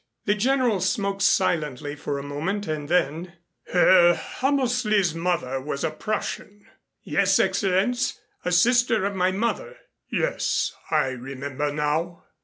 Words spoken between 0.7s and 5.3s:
smoked silently for a moment, and then: "Herr Hammersley's